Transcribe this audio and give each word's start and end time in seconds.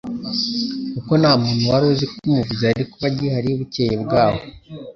kuko 0.93 1.11
nta 1.21 1.31
n'umwe 1.39 1.65
wari 1.71 1.85
uzi 1.91 2.05
ko 2.11 2.15
Umuvuzi 2.27 2.63
yari 2.69 2.83
kuba 2.91 3.07
agihari 3.11 3.49
bukcye 3.59 3.83
bwaho. 4.03 4.41